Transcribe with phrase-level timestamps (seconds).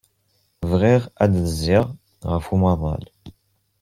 [0.69, 1.85] Bɣiɣ ad d-zziɣ
[2.31, 3.03] ɣef umaḍal.